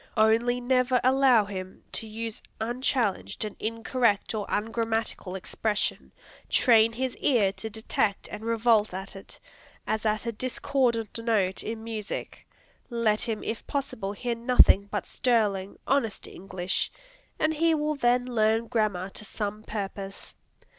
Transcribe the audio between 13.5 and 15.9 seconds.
possible hear nothing but sterling,